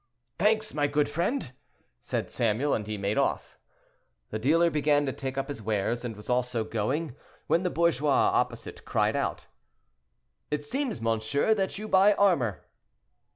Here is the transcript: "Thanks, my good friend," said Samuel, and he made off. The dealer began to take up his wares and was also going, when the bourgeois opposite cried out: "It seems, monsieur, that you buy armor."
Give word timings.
"Thanks, 0.39 0.73
my 0.73 0.87
good 0.87 1.07
friend," 1.07 1.53
said 2.01 2.31
Samuel, 2.31 2.73
and 2.73 2.87
he 2.87 2.97
made 2.97 3.19
off. 3.19 3.59
The 4.31 4.39
dealer 4.39 4.71
began 4.71 5.05
to 5.05 5.11
take 5.13 5.37
up 5.37 5.47
his 5.47 5.61
wares 5.61 6.03
and 6.03 6.15
was 6.15 6.27
also 6.27 6.63
going, 6.63 7.15
when 7.45 7.61
the 7.61 7.69
bourgeois 7.69 8.31
opposite 8.33 8.83
cried 8.83 9.15
out: 9.15 9.45
"It 10.49 10.63
seems, 10.65 11.01
monsieur, 11.01 11.53
that 11.53 11.77
you 11.77 11.87
buy 11.87 12.13
armor." 12.13 12.63